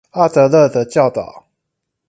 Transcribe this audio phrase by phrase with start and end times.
[0.13, 1.45] 阿德勒的教導